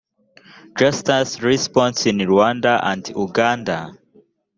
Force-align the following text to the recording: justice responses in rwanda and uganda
justice 0.79 1.33
responses 1.49 2.07
in 2.11 2.17
rwanda 2.31 2.73
and 2.91 3.03
uganda 3.23 3.79